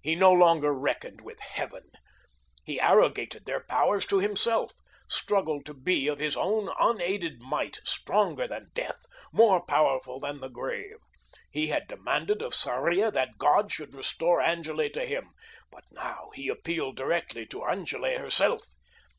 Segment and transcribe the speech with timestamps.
[0.00, 1.90] He no longer reckoned with Heaven.
[2.64, 4.72] He arrogated their powers to himself
[5.10, 10.48] struggled to be, of his own unaided might, stronger than death, more powerful than the
[10.48, 10.96] grave.
[11.50, 15.34] He had demanded of Sarria that God should restore Angele to him,
[15.70, 18.62] but now he appealed directly to Angele herself.